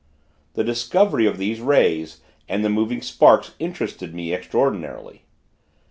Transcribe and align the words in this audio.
The 0.53 0.63
discovery 0.63 1.27
of 1.27 1.37
these 1.37 1.59
rays, 1.61 2.21
and 2.49 2.65
the 2.65 2.69
moving 2.71 3.03
sparks, 3.03 3.53
interested 3.59 4.15
me, 4.15 4.33
extraordinarily. 4.33 5.25